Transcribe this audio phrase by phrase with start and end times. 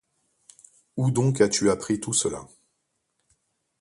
[0.97, 2.47] Où donc as-tu appris tout cela?